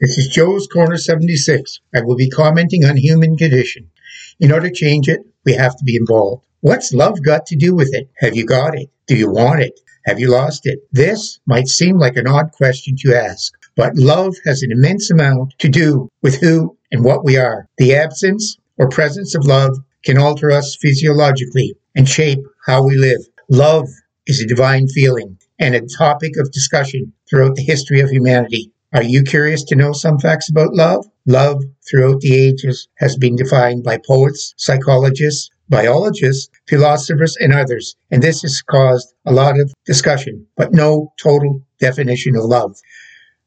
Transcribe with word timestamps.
This 0.00 0.16
is 0.16 0.28
Joe's 0.28 0.66
Corner 0.66 0.96
76. 0.96 1.78
I 1.94 2.00
will 2.00 2.16
be 2.16 2.30
commenting 2.30 2.86
on 2.86 2.96
human 2.96 3.36
condition. 3.36 3.90
In 4.38 4.50
order 4.50 4.70
to 4.70 4.74
change 4.74 5.10
it, 5.10 5.20
we 5.44 5.52
have 5.52 5.76
to 5.76 5.84
be 5.84 5.94
involved. 5.94 6.46
What's 6.60 6.94
love 6.94 7.22
got 7.22 7.44
to 7.46 7.56
do 7.56 7.74
with 7.74 7.90
it? 7.92 8.08
Have 8.16 8.34
you 8.34 8.46
got 8.46 8.74
it? 8.74 8.88
Do 9.06 9.14
you 9.14 9.30
want 9.30 9.60
it? 9.60 9.78
Have 10.06 10.18
you 10.18 10.30
lost 10.30 10.62
it? 10.64 10.78
This 10.90 11.38
might 11.46 11.68
seem 11.68 11.98
like 11.98 12.16
an 12.16 12.26
odd 12.26 12.50
question 12.52 12.96
to 13.00 13.14
ask, 13.14 13.52
but 13.76 13.94
love 13.94 14.34
has 14.46 14.62
an 14.62 14.72
immense 14.72 15.10
amount 15.10 15.52
to 15.58 15.68
do 15.68 16.08
with 16.22 16.40
who 16.40 16.78
and 16.90 17.04
what 17.04 17.22
we 17.22 17.36
are. 17.36 17.68
The 17.76 17.94
absence 17.94 18.56
or 18.78 18.88
presence 18.88 19.34
of 19.34 19.44
love 19.44 19.76
can 20.02 20.16
alter 20.16 20.50
us 20.50 20.78
physiologically 20.80 21.74
and 21.94 22.08
shape 22.08 22.40
how 22.64 22.86
we 22.86 22.96
live. 22.96 23.20
Love 23.50 23.86
is 24.26 24.40
a 24.40 24.48
divine 24.48 24.88
feeling 24.88 25.36
and 25.58 25.74
a 25.74 25.86
topic 25.98 26.38
of 26.38 26.52
discussion 26.52 27.12
throughout 27.28 27.54
the 27.54 27.62
history 27.62 28.00
of 28.00 28.08
humanity. 28.08 28.72
Are 28.92 29.04
you 29.04 29.22
curious 29.22 29.62
to 29.64 29.76
know 29.76 29.92
some 29.92 30.18
facts 30.18 30.50
about 30.50 30.74
love? 30.74 31.06
Love 31.24 31.62
throughout 31.88 32.20
the 32.20 32.34
ages 32.34 32.88
has 32.96 33.16
been 33.16 33.36
defined 33.36 33.84
by 33.84 33.98
poets, 34.04 34.52
psychologists, 34.56 35.48
biologists, 35.68 36.50
philosophers, 36.68 37.36
and 37.38 37.52
others, 37.52 37.94
and 38.10 38.20
this 38.20 38.42
has 38.42 38.60
caused 38.62 39.14
a 39.24 39.32
lot 39.32 39.60
of 39.60 39.72
discussion, 39.86 40.44
but 40.56 40.72
no 40.72 41.12
total 41.22 41.62
definition 41.78 42.34
of 42.34 42.42
love. 42.42 42.76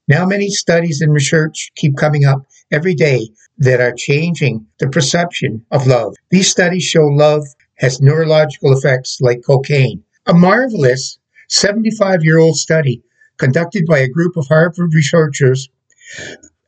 Now, 0.07 0.25
many 0.25 0.49
studies 0.49 1.02
and 1.02 1.13
research 1.13 1.73
keep 1.75 1.97
coming 1.97 2.23
up 2.23 2.45
every 2.71 2.95
day 2.95 3.27
that 3.57 3.81
are 3.81 3.94
changing 3.94 4.66
the 4.80 4.88
perception 4.88 5.66
of 5.71 5.88
love. 5.88 6.16
These 6.30 6.49
studies 6.49 6.83
show 6.83 7.05
love 7.05 7.45
has 7.80 8.02
neurological 8.02 8.71
effects 8.71 9.17
like 9.19 9.44
cocaine. 9.45 10.03
A 10.25 10.33
marvelous 10.33 11.19
75 11.49 12.23
year 12.23 12.39
old 12.39 12.55
study 12.55 13.03
conducted 13.37 13.85
by 13.85 13.99
a 13.99 14.09
group 14.09 14.37
of 14.37 14.47
Harvard 14.47 14.93
researchers 14.93 15.69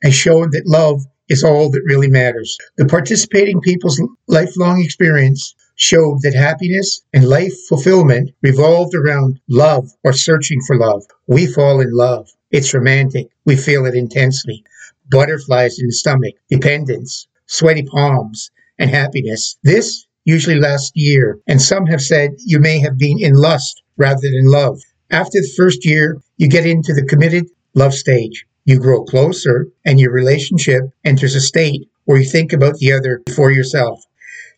has 0.03 0.13
shown 0.13 0.49
that 0.51 0.67
love 0.67 1.03
is 1.29 1.43
all 1.43 1.69
that 1.71 1.83
really 1.85 2.07
matters. 2.07 2.57
The 2.77 2.85
participating 2.85 3.61
people's 3.61 4.01
lifelong 4.27 4.81
experience 4.81 5.55
showed 5.75 6.21
that 6.21 6.34
happiness 6.34 7.01
and 7.13 7.27
life 7.27 7.53
fulfillment 7.67 8.31
revolved 8.41 8.95
around 8.95 9.40
love 9.49 9.90
or 10.03 10.13
searching 10.13 10.62
for 10.62 10.77
love. 10.77 11.03
We 11.27 11.48
fall 11.48 11.81
in 11.81 11.91
love. 11.91 12.29
It's 12.51 12.73
romantic. 12.73 13.27
We 13.45 13.55
feel 13.55 13.85
it 13.85 13.95
intensely. 13.95 14.63
Butterflies 15.12 15.79
in 15.79 15.87
the 15.87 15.93
stomach, 15.93 16.35
dependence, 16.49 17.27
sweaty 17.47 17.84
palms, 17.84 18.51
and 18.79 18.90
happiness. 18.90 19.57
This 19.63 20.05
usually 20.23 20.59
lasts 20.59 20.91
a 20.95 20.99
year, 20.99 21.40
and 21.47 21.62
some 21.62 21.85
have 21.87 22.01
said 22.01 22.31
you 22.40 22.59
may 22.59 22.79
have 22.79 22.97
been 22.97 23.20
in 23.20 23.34
lust 23.34 23.81
rather 23.97 24.21
than 24.21 24.51
love. 24.51 24.81
After 25.11 25.39
the 25.39 25.53
first 25.55 25.85
year, 25.85 26.20
you 26.37 26.49
get 26.49 26.65
into 26.65 26.93
the 26.93 27.05
committed 27.05 27.48
love 27.75 27.93
stage. 27.93 28.45
You 28.65 28.79
grow 28.79 29.03
closer, 29.03 29.67
and 29.85 29.99
your 29.99 30.12
relationship 30.12 30.81
enters 31.03 31.35
a 31.35 31.41
state 31.41 31.87
where 32.05 32.17
you 32.17 32.25
think 32.25 32.51
about 32.51 32.75
the 32.77 32.91
other 32.91 33.21
before 33.25 33.51
yourself. 33.51 34.03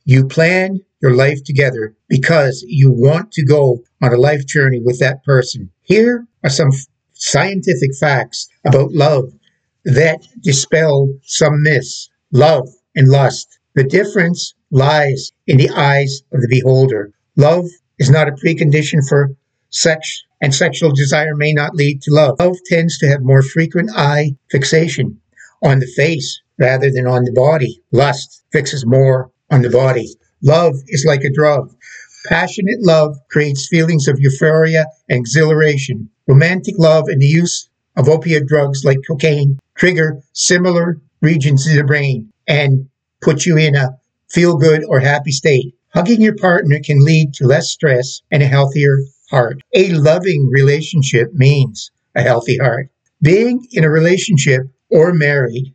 You 0.05 0.25
plan 0.25 0.79
your 1.01 1.13
life 1.13 1.43
together 1.43 1.95
because 2.07 2.63
you 2.65 2.89
want 2.89 3.33
to 3.33 3.45
go 3.45 3.83
on 4.01 4.13
a 4.13 4.17
life 4.17 4.45
journey 4.45 4.79
with 4.81 4.99
that 4.99 5.23
person. 5.25 5.69
Here 5.83 6.25
are 6.43 6.49
some 6.49 6.71
scientific 7.13 7.93
facts 7.99 8.47
about 8.65 8.93
love 8.93 9.33
that 9.83 10.25
dispel 10.41 11.13
some 11.23 11.61
myths. 11.61 12.09
Love 12.31 12.69
and 12.95 13.09
lust. 13.09 13.59
The 13.75 13.83
difference 13.83 14.53
lies 14.71 15.31
in 15.45 15.57
the 15.57 15.69
eyes 15.69 16.21
of 16.31 16.41
the 16.41 16.47
beholder. 16.49 17.11
Love 17.35 17.65
is 17.99 18.09
not 18.09 18.27
a 18.27 18.31
precondition 18.31 19.07
for 19.07 19.31
sex 19.69 20.23
and 20.41 20.53
sexual 20.53 20.91
desire 20.91 21.35
may 21.35 21.53
not 21.53 21.75
lead 21.75 22.01
to 22.01 22.13
love. 22.13 22.39
Love 22.39 22.57
tends 22.65 22.97
to 22.99 23.07
have 23.07 23.21
more 23.21 23.41
frequent 23.41 23.89
eye 23.95 24.35
fixation 24.51 25.19
on 25.63 25.79
the 25.79 25.87
face 25.87 26.41
rather 26.59 26.91
than 26.91 27.07
on 27.07 27.23
the 27.23 27.31
body. 27.31 27.81
Lust 27.91 28.43
fixes 28.51 28.85
more 28.85 29.31
on 29.49 29.61
the 29.61 29.69
body. 29.69 30.07
Love 30.41 30.75
is 30.87 31.05
like 31.05 31.23
a 31.23 31.33
drug. 31.33 31.73
Passionate 32.27 32.83
love 32.83 33.17
creates 33.29 33.67
feelings 33.67 34.07
of 34.07 34.19
euphoria 34.19 34.85
and 35.09 35.19
exhilaration. 35.19 36.09
Romantic 36.27 36.75
love 36.77 37.05
and 37.07 37.21
the 37.21 37.25
use 37.25 37.69
of 37.95 38.09
opiate 38.09 38.47
drugs 38.47 38.83
like 38.83 38.99
cocaine 39.07 39.57
trigger 39.75 40.21
similar 40.33 40.99
regions 41.21 41.67
in 41.67 41.77
the 41.77 41.83
brain 41.83 42.31
and 42.47 42.89
put 43.21 43.45
you 43.45 43.57
in 43.57 43.75
a 43.75 43.97
feel 44.29 44.57
good 44.57 44.83
or 44.87 44.99
happy 44.99 45.31
state. 45.31 45.73
Hugging 45.93 46.21
your 46.21 46.35
partner 46.35 46.79
can 46.83 47.03
lead 47.03 47.33
to 47.35 47.47
less 47.47 47.69
stress 47.69 48.21
and 48.29 48.43
a 48.43 48.47
healthier 48.47 48.97
heart. 49.29 49.61
A 49.73 49.89
loving 49.91 50.49
relationship 50.49 51.33
means 51.33 51.91
a 52.15 52.21
healthy 52.21 52.57
heart. 52.57 52.89
Being 53.21 53.65
in 53.71 53.83
a 53.83 53.89
relationship 53.89 54.61
or 54.89 55.13
married 55.13 55.73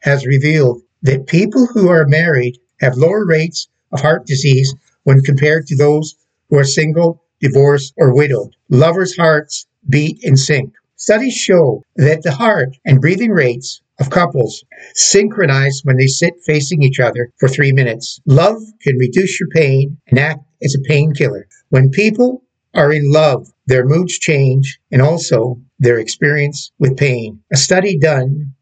has 0.00 0.26
revealed 0.26 0.82
that 1.02 1.26
people 1.26 1.66
who 1.66 1.88
are 1.88 2.06
married 2.06 2.58
have 2.80 2.96
lower 2.96 3.26
rates 3.26 3.68
of 3.92 4.00
heart 4.00 4.26
disease 4.26 4.74
when 5.04 5.22
compared 5.22 5.66
to 5.66 5.76
those 5.76 6.16
who 6.48 6.58
are 6.58 6.64
single, 6.64 7.22
divorced, 7.40 7.94
or 7.96 8.14
widowed. 8.14 8.54
Lovers' 8.68 9.16
hearts 9.16 9.66
beat 9.88 10.18
in 10.22 10.36
sync. 10.36 10.72
Studies 10.96 11.34
show 11.34 11.82
that 11.96 12.22
the 12.22 12.32
heart 12.32 12.76
and 12.84 13.00
breathing 13.00 13.30
rates 13.30 13.80
of 14.00 14.10
couples 14.10 14.64
synchronize 14.94 15.80
when 15.84 15.96
they 15.96 16.06
sit 16.06 16.34
facing 16.44 16.82
each 16.82 17.00
other 17.00 17.32
for 17.38 17.48
three 17.48 17.72
minutes. 17.72 18.20
Love 18.26 18.60
can 18.82 18.96
reduce 18.96 19.38
your 19.38 19.48
pain 19.50 19.98
and 20.08 20.18
act 20.18 20.40
as 20.62 20.74
a 20.74 20.88
painkiller. 20.88 21.46
When 21.70 21.90
people 21.90 22.42
are 22.78 22.92
in 22.92 23.10
love, 23.10 23.48
their 23.66 23.84
moods 23.84 24.18
change 24.18 24.78
and 24.92 25.02
also 25.02 25.60
their 25.80 25.98
experience 25.98 26.70
with 26.78 26.96
pain. 26.96 27.40
A 27.52 27.56
study 27.56 27.98
done 27.98 28.54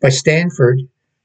by 0.00 0.10
Stanford 0.10 0.78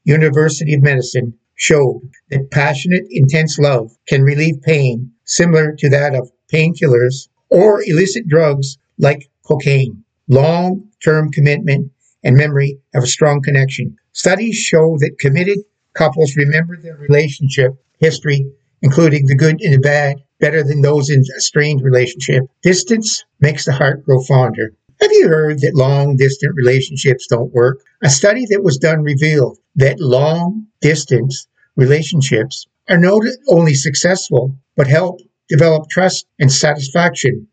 University 0.06 0.74
of 0.74 0.81
Medicine 0.81 1.35
showed 1.53 2.01
that 2.31 2.50
passionate, 2.50 3.06
intense 3.12 3.59
love 3.59 3.91
can 4.07 4.24
relieve 4.24 4.59
pain 4.63 5.12
similar 5.24 5.75
to 5.78 5.90
that 5.90 6.16
of 6.16 6.31
painkillers 6.51 7.30
or 7.50 7.84
illicit 7.85 8.28
drugs 8.28 8.80
like 8.97 9.30
cocaine. 9.46 10.03
Long 10.28 10.90
term 11.03 11.30
commitment 11.31 11.91
and 12.24 12.35
memory 12.35 12.80
have 12.96 13.03
a 13.03 13.07
strong 13.18 13.41
connection. 13.44 13.96
Studies 14.13 14.56
show 14.56 14.97
that 15.00 15.19
committed 15.19 15.59
couples 15.94 16.35
remember 16.35 16.75
their 16.75 16.97
relationship 16.97 17.74
history, 18.00 18.47
including 18.81 19.28
the 19.28 19.35
good 19.35 19.62
and 19.62 19.74
the 19.74 19.80
bad, 19.80 20.18
better 20.41 20.63
than 20.63 20.81
those 20.81 21.09
in 21.09 21.22
a 21.22 21.41
strained 21.41 21.81
relationship. 21.81 22.44
Distance 22.63 23.24
makes 23.40 23.63
the 23.63 23.72
heart 23.72 24.03
grow 24.03 24.22
fonder. 24.24 24.74
Have 25.00 25.12
you 25.13 25.29
heard 25.29 25.62
that 25.62 25.75
long 25.75 26.18
distance 26.18 26.53
relationships 26.56 27.28
don't 27.28 27.53
work? 27.53 27.79
A 28.03 28.09
study 28.09 28.46
that 28.50 28.63
was 28.63 28.78
done 28.78 29.03
revealed 29.03 29.57
that 29.75 30.00
long 30.00 30.68
distance 30.81 31.47
relationships 31.75 32.68
are 32.90 32.97
not 32.97 33.22
only 33.47 33.74
successful, 33.74 34.56
but 34.75 34.88
help 34.88 35.19
develop 35.47 35.90
trust 35.90 36.25
and 36.40 36.51
satisfaction 36.51 37.47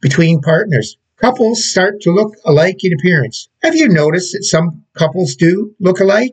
between 0.00 0.40
partners. 0.40 0.96
Couples 1.16 1.68
start 1.68 2.00
to 2.00 2.10
look 2.10 2.34
alike 2.46 2.82
in 2.82 2.92
appearance. 2.92 3.48
Have 3.62 3.76
you 3.76 3.88
noticed 3.88 4.32
that 4.32 4.44
some 4.44 4.84
couples 4.96 5.34
do 5.36 5.74
look 5.78 6.00
alike? 6.00 6.32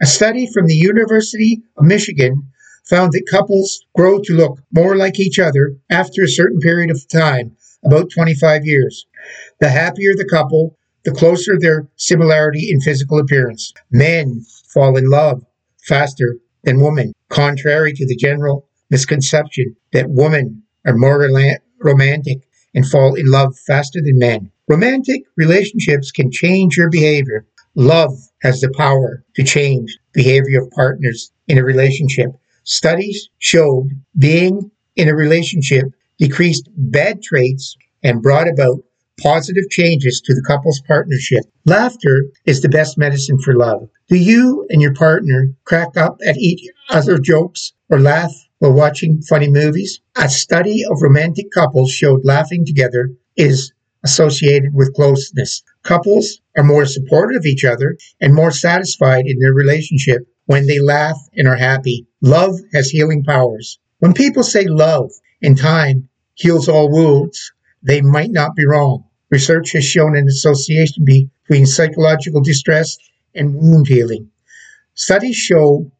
A 0.00 0.06
study 0.06 0.48
from 0.52 0.66
the 0.66 0.74
University 0.74 1.62
of 1.76 1.84
Michigan 1.84 2.52
found 2.84 3.12
that 3.12 3.28
couples 3.30 3.84
grow 3.94 4.20
to 4.20 4.34
look 4.34 4.60
more 4.72 4.96
like 4.96 5.18
each 5.18 5.38
other 5.38 5.76
after 5.90 6.22
a 6.22 6.28
certain 6.28 6.60
period 6.60 6.90
of 6.90 7.08
time, 7.08 7.56
about 7.84 8.10
25 8.10 8.64
years. 8.64 9.06
The 9.60 9.68
happier 9.68 10.14
the 10.14 10.28
couple, 10.28 10.76
the 11.04 11.12
closer 11.12 11.58
their 11.58 11.86
similarity 11.96 12.70
in 12.70 12.80
physical 12.80 13.18
appearance. 13.18 13.72
Men 13.90 14.42
fall 14.72 14.96
in 14.96 15.08
love 15.08 15.42
faster 15.82 16.36
than 16.64 16.80
women, 16.80 17.12
contrary 17.28 17.92
to 17.92 18.06
the 18.06 18.16
general 18.16 18.66
misconception 18.90 19.76
that 19.92 20.10
women 20.10 20.62
are 20.86 20.96
more 20.96 21.28
romantic 21.80 22.38
and 22.74 22.86
fall 22.88 23.14
in 23.14 23.30
love 23.30 23.56
faster 23.66 24.00
than 24.02 24.18
men. 24.18 24.50
Romantic 24.68 25.22
relationships 25.36 26.10
can 26.10 26.30
change 26.30 26.76
your 26.76 26.90
behavior. 26.90 27.46
Love 27.74 28.12
has 28.42 28.60
the 28.60 28.72
power 28.76 29.24
to 29.34 29.42
change 29.42 29.98
behavior 30.12 30.62
of 30.62 30.70
partners 30.70 31.32
in 31.48 31.58
a 31.58 31.64
relationship. 31.64 32.30
Studies 32.64 33.28
showed 33.38 33.90
being 34.18 34.70
in 34.96 35.08
a 35.08 35.14
relationship 35.14 35.84
decreased 36.18 36.68
bad 36.76 37.22
traits 37.22 37.76
and 38.02 38.22
brought 38.22 38.48
about 38.48 38.82
positive 39.22 39.68
changes 39.70 40.20
to 40.24 40.34
the 40.34 40.42
couple's 40.42 40.80
partnership. 40.86 41.44
Laughter 41.66 42.24
is 42.46 42.62
the 42.62 42.68
best 42.68 42.96
medicine 42.96 43.38
for 43.38 43.54
love. 43.54 43.88
Do 44.08 44.16
you 44.16 44.66
and 44.70 44.80
your 44.80 44.94
partner 44.94 45.52
crack 45.64 45.96
up 45.96 46.18
at 46.26 46.38
each 46.38 46.66
other 46.88 47.18
jokes 47.18 47.72
or 47.90 48.00
laugh 48.00 48.32
while 48.58 48.72
watching 48.72 49.20
funny 49.20 49.48
movies? 49.48 50.00
A 50.16 50.28
study 50.30 50.84
of 50.90 51.02
romantic 51.02 51.50
couples 51.50 51.92
showed 51.92 52.24
laughing 52.24 52.64
together 52.64 53.10
is 53.36 53.72
associated 54.04 54.74
with 54.74 54.94
closeness. 54.94 55.62
Couples 55.82 56.40
are 56.56 56.64
more 56.64 56.86
supportive 56.86 57.40
of 57.40 57.46
each 57.46 57.64
other 57.64 57.96
and 58.20 58.34
more 58.34 58.50
satisfied 58.50 59.26
in 59.26 59.38
their 59.38 59.52
relationship 59.52 60.26
when 60.46 60.66
they 60.66 60.80
laugh 60.80 61.18
and 61.34 61.48
are 61.48 61.56
happy. 61.56 62.06
Love 62.20 62.58
has 62.72 62.90
healing 62.90 63.24
powers. 63.24 63.78
When 63.98 64.12
people 64.12 64.42
say 64.42 64.66
love 64.66 65.10
in 65.40 65.56
time 65.56 66.08
heals 66.34 66.68
all 66.68 66.90
wounds, 66.90 67.52
they 67.82 68.00
might 68.00 68.30
not 68.30 68.54
be 68.54 68.66
wrong. 68.66 69.04
Research 69.30 69.72
has 69.72 69.84
shown 69.84 70.16
an 70.16 70.26
association 70.26 71.04
between 71.04 71.66
psychological 71.66 72.40
distress 72.40 72.96
and 73.34 73.54
wound 73.54 73.86
healing. 73.88 74.30
Studies 74.94 75.36
show 75.36 75.90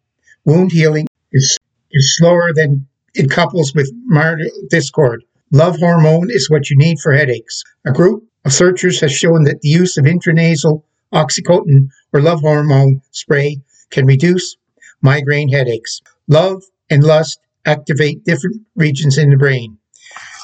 wound 0.44 0.72
healing 0.72 1.06
is, 1.32 1.58
is 1.90 2.16
slower 2.16 2.52
than 2.54 2.86
in 3.14 3.28
couples 3.28 3.74
with 3.74 3.90
marital 4.04 4.50
discord. 4.70 5.24
Love 5.50 5.78
hormone 5.78 6.28
is 6.30 6.50
what 6.50 6.68
you 6.70 6.76
need 6.76 6.98
for 6.98 7.12
headaches. 7.12 7.62
A 7.86 7.92
group 7.92 8.24
of 8.44 8.52
searchers 8.52 9.00
has 9.00 9.12
shown 9.12 9.44
that 9.44 9.60
the 9.60 9.68
use 9.68 9.96
of 9.96 10.04
intranasal 10.04 10.82
oxytocin 11.12 11.88
or 12.12 12.20
love 12.20 12.40
hormone 12.40 13.00
spray 13.12 13.62
can 13.90 14.06
reduce 14.06 14.56
migraine 15.02 15.48
headaches. 15.48 16.00
Love 16.28 16.62
and 16.90 17.04
lust 17.04 17.38
activate 17.66 18.24
different 18.24 18.60
regions 18.76 19.18
in 19.18 19.30
the 19.30 19.36
brain. 19.36 19.78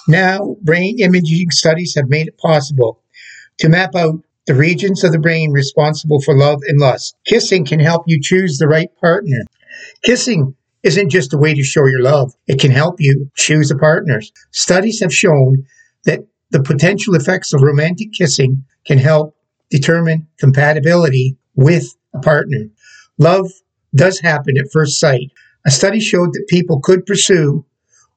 Now, 0.09 0.57
brain 0.63 0.99
imaging 1.01 1.51
studies 1.51 1.95
have 1.95 2.09
made 2.09 2.29
it 2.29 2.39
possible 2.39 3.03
to 3.59 3.69
map 3.69 3.95
out 3.95 4.23
the 4.47 4.55
regions 4.55 5.05
of 5.05 5.13
the 5.13 5.19
brain 5.19 5.53
responsible 5.53 6.21
for 6.21 6.37
love 6.37 6.61
and 6.67 6.81
lust. 6.81 7.17
Kissing 7.27 7.65
can 7.65 7.79
help 7.79 8.05
you 8.07 8.19
choose 8.21 8.59
the 8.59 8.67
right 8.67 8.91
partner. 9.01 9.45
Kissing 10.03 10.55
isn't 10.83 11.11
just 11.11 11.35
a 11.35 11.39
way 11.39 11.55
to 11.55 11.63
show 11.63 11.87
your 11.87 12.03
love, 12.03 12.33
it 12.47 12.59
can 12.59 12.71
help 12.71 12.97
you 12.99 13.31
choose 13.37 13.71
a 13.71 13.77
partner. 13.77 14.21
Studies 14.51 15.01
have 15.01 15.15
shown 15.15 15.67
that 16.05 16.21
the 16.51 16.63
potential 16.63 17.15
effects 17.15 17.53
of 17.53 17.61
romantic 17.61 18.13
kissing 18.13 18.65
can 18.87 18.99
help 18.99 19.37
determine 19.71 20.27
compatibility 20.39 21.37
with 21.55 21.95
a 22.15 22.19
partner. 22.19 22.67
Love 23.21 23.53
does 23.95 24.19
happen 24.21 24.57
at 24.57 24.73
first 24.73 24.99
sight. 24.99 25.31
A 25.67 25.71
study 25.71 26.01
showed 26.01 26.33
that 26.33 26.49
people 26.49 26.81
could 26.81 27.05
pursue 27.05 27.67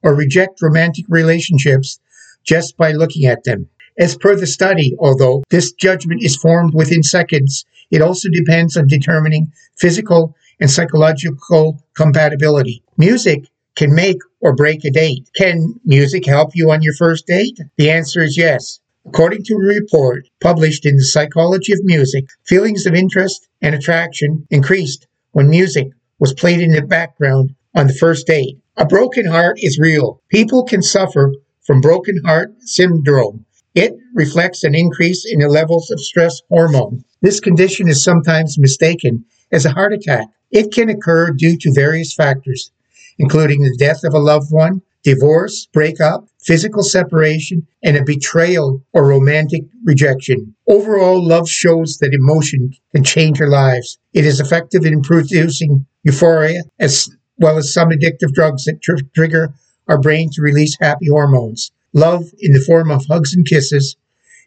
or 0.02 0.14
reject 0.14 0.62
romantic 0.62 1.04
relationships 1.08 2.00
just 2.42 2.78
by 2.78 2.92
looking 2.92 3.26
at 3.26 3.44
them. 3.44 3.68
As 3.98 4.16
per 4.16 4.34
the 4.34 4.46
study, 4.46 4.96
although 4.98 5.44
this 5.50 5.72
judgment 5.72 6.22
is 6.22 6.36
formed 6.36 6.72
within 6.74 7.02
seconds, 7.02 7.66
it 7.90 8.00
also 8.00 8.30
depends 8.30 8.78
on 8.78 8.86
determining 8.86 9.52
physical 9.76 10.34
and 10.58 10.70
psychological 10.70 11.82
compatibility. 11.94 12.82
Music 12.96 13.44
can 13.76 13.94
make 13.94 14.18
or 14.40 14.54
break 14.54 14.86
a 14.86 14.90
date. 14.90 15.28
Can 15.36 15.78
music 15.84 16.24
help 16.24 16.52
you 16.54 16.70
on 16.70 16.80
your 16.80 16.94
first 16.94 17.26
date? 17.26 17.58
The 17.76 17.90
answer 17.90 18.22
is 18.22 18.38
yes. 18.38 18.80
According 19.06 19.44
to 19.44 19.54
a 19.54 19.58
report 19.58 20.28
published 20.40 20.86
in 20.86 20.96
the 20.96 21.04
Psychology 21.04 21.74
of 21.74 21.84
Music, 21.84 22.24
feelings 22.46 22.86
of 22.86 22.94
interest 22.94 23.46
and 23.60 23.74
attraction 23.74 24.46
increased 24.50 25.06
when 25.32 25.50
music 25.50 25.88
was 26.18 26.32
played 26.32 26.60
in 26.60 26.70
the 26.70 26.80
background 26.80 27.54
on 27.74 27.86
the 27.86 27.94
first 27.94 28.26
date. 28.26 28.58
A 28.78 28.86
broken 28.86 29.26
heart 29.26 29.58
is 29.58 29.78
real. 29.78 30.22
People 30.30 30.64
can 30.64 30.80
suffer 30.80 31.34
from 31.62 31.82
broken 31.82 32.22
heart 32.24 32.54
syndrome. 32.60 33.44
It 33.74 33.94
reflects 34.14 34.64
an 34.64 34.74
increase 34.74 35.24
in 35.30 35.40
the 35.40 35.48
levels 35.48 35.90
of 35.90 36.00
stress 36.00 36.40
hormone. 36.48 37.04
This 37.20 37.40
condition 37.40 37.88
is 37.88 38.02
sometimes 38.02 38.58
mistaken 38.58 39.26
as 39.52 39.66
a 39.66 39.72
heart 39.72 39.92
attack. 39.92 40.28
It 40.50 40.72
can 40.72 40.88
occur 40.88 41.30
due 41.30 41.58
to 41.58 41.72
various 41.74 42.14
factors, 42.14 42.70
including 43.18 43.62
the 43.62 43.76
death 43.76 44.02
of 44.02 44.14
a 44.14 44.18
loved 44.18 44.50
one, 44.50 44.80
divorce, 45.02 45.66
breakup, 45.72 46.26
physical 46.44 46.82
separation, 46.82 47.66
and 47.82 47.96
a 47.96 48.04
betrayal 48.04 48.82
or 48.92 49.06
romantic 49.06 49.62
rejection. 49.84 50.54
Overall, 50.68 51.26
love 51.26 51.48
shows 51.48 51.98
that 51.98 52.14
emotion 52.14 52.72
can 52.94 53.02
change 53.02 53.40
our 53.40 53.48
lives. 53.48 53.98
It 54.12 54.24
is 54.24 54.40
effective 54.40 54.84
in 54.84 55.02
producing 55.02 55.86
euphoria 56.02 56.62
as 56.78 57.08
well 57.38 57.56
as 57.56 57.72
some 57.72 57.88
addictive 57.88 58.32
drugs 58.32 58.64
that 58.64 58.82
tr- 58.82 58.96
trigger 59.14 59.54
our 59.88 60.00
brain 60.00 60.30
to 60.32 60.42
release 60.42 60.76
happy 60.80 61.08
hormones. 61.08 61.72
Love 61.92 62.24
in 62.38 62.52
the 62.52 62.60
form 62.60 62.90
of 62.90 63.06
hugs 63.06 63.34
and 63.34 63.46
kisses 63.46 63.96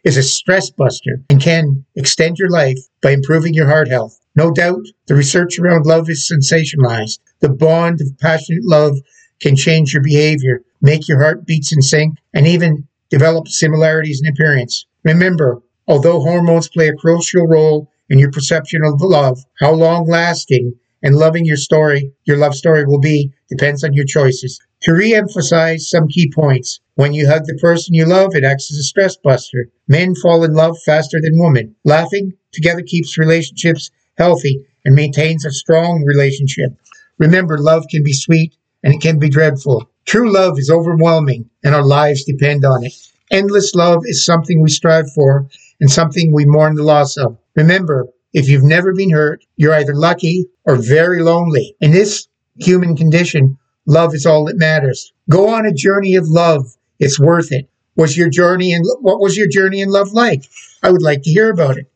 is 0.04 0.16
a 0.16 0.22
stress 0.22 0.70
buster 0.70 1.20
and 1.30 1.40
can 1.40 1.84
extend 1.96 2.38
your 2.38 2.50
life 2.50 2.78
by 3.02 3.10
improving 3.10 3.54
your 3.54 3.66
heart 3.66 3.88
health. 3.88 4.18
No 4.36 4.52
doubt, 4.52 4.84
the 5.06 5.14
research 5.14 5.58
around 5.58 5.86
love 5.86 6.08
is 6.08 6.30
sensationalized. 6.30 7.18
The 7.40 7.48
bond 7.48 8.00
of 8.00 8.18
passionate 8.18 8.64
love 8.64 8.98
can 9.40 9.56
change 9.56 9.92
your 9.92 10.02
behavior, 10.02 10.62
make 10.80 11.08
your 11.08 11.20
heart 11.20 11.46
beats 11.46 11.72
in 11.72 11.82
sync, 11.82 12.16
and 12.34 12.46
even 12.46 12.86
develop 13.10 13.48
similarities 13.48 14.20
in 14.22 14.28
appearance. 14.28 14.86
Remember, 15.04 15.60
although 15.86 16.20
hormones 16.20 16.68
play 16.68 16.88
a 16.88 16.94
crucial 16.94 17.46
role 17.46 17.90
in 18.08 18.18
your 18.18 18.30
perception 18.30 18.82
of 18.84 19.00
love, 19.00 19.38
how 19.58 19.72
long 19.72 20.08
lasting 20.08 20.74
and 21.02 21.16
loving 21.16 21.44
your 21.44 21.56
story, 21.56 22.12
your 22.24 22.36
love 22.36 22.54
story 22.54 22.84
will 22.84 23.00
be, 23.00 23.32
depends 23.48 23.84
on 23.84 23.92
your 23.92 24.04
choices. 24.04 24.60
To 24.82 24.92
re-emphasize 24.92 25.88
some 25.88 26.08
key 26.08 26.30
points, 26.32 26.80
when 26.94 27.12
you 27.12 27.28
hug 27.28 27.44
the 27.46 27.58
person 27.60 27.94
you 27.94 28.06
love, 28.06 28.34
it 28.34 28.44
acts 28.44 28.70
as 28.70 28.78
a 28.78 28.82
stress 28.82 29.16
buster. 29.16 29.68
Men 29.86 30.14
fall 30.14 30.44
in 30.44 30.54
love 30.54 30.76
faster 30.84 31.20
than 31.20 31.38
women. 31.38 31.74
Laughing 31.84 32.32
together 32.52 32.82
keeps 32.82 33.18
relationships 33.18 33.90
healthy, 34.18 34.66
and 34.84 34.94
maintains 34.94 35.44
a 35.44 35.50
strong 35.50 36.04
relationship. 36.04 36.72
Remember, 37.18 37.56
love 37.58 37.84
can 37.90 38.02
be 38.02 38.12
sweet 38.12 38.54
and 38.82 38.94
it 38.94 39.00
can 39.00 39.18
be 39.18 39.28
dreadful. 39.28 39.88
True 40.08 40.32
love 40.32 40.58
is 40.58 40.70
overwhelming, 40.70 41.50
and 41.62 41.74
our 41.74 41.84
lives 41.84 42.24
depend 42.24 42.64
on 42.64 42.82
it. 42.82 42.94
Endless 43.30 43.74
love 43.74 44.04
is 44.06 44.24
something 44.24 44.62
we 44.62 44.70
strive 44.70 45.12
for 45.12 45.46
and 45.80 45.90
something 45.90 46.32
we 46.32 46.46
mourn 46.46 46.76
the 46.76 46.82
loss 46.82 47.18
of. 47.18 47.36
Remember, 47.54 48.08
if 48.32 48.48
you've 48.48 48.64
never 48.64 48.94
been 48.94 49.10
hurt, 49.10 49.44
you're 49.58 49.74
either 49.74 49.94
lucky 49.94 50.46
or 50.64 50.76
very 50.76 51.22
lonely. 51.22 51.76
In 51.82 51.90
this 51.90 52.26
human 52.56 52.96
condition, 52.96 53.58
love 53.84 54.14
is 54.14 54.24
all 54.24 54.46
that 54.46 54.56
matters. 54.56 55.12
Go 55.28 55.50
on 55.50 55.66
a 55.66 55.74
journey 55.74 56.16
of 56.16 56.26
love. 56.26 56.64
It's 56.98 57.20
worth 57.20 57.52
it. 57.52 57.68
Was 57.94 58.16
your 58.16 58.30
journey 58.30 58.72
in 58.72 58.84
what 59.02 59.20
was 59.20 59.36
your 59.36 59.48
journey 59.48 59.82
in 59.82 59.90
love 59.90 60.14
like? 60.14 60.44
I 60.82 60.90
would 60.90 61.02
like 61.02 61.20
to 61.24 61.30
hear 61.30 61.50
about 61.50 61.76
it. 61.76 61.86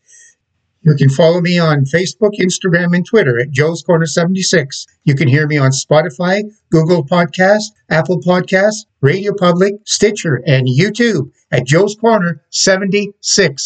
You 0.85 0.97
can 0.97 1.11
follow 1.11 1.41
me 1.41 1.61
on 1.61 1.85
Facebook, 1.85 2.33
Instagram, 2.41 2.95
and 2.97 3.07
Twitter 3.07 3.39
at 3.39 3.51
Joe's 3.53 3.83
Corner 3.83 4.07
76. 4.07 4.87
You 5.05 5.15
can 5.15 5.29
hear 5.29 5.47
me 5.47 5.57
on 5.57 5.71
Spotify, 5.71 6.43
Google 6.71 7.05
Podcast, 7.07 7.67
Apple 7.89 8.21
Podcasts, 8.21 8.87
Radio 9.01 9.33
Public, 9.33 9.75
Stitcher, 9.87 10.43
and 10.45 10.67
YouTube 10.67 11.31
at 11.53 11.67
Joe's 11.67 11.95
Corner 11.95 12.43
76. 12.51 13.63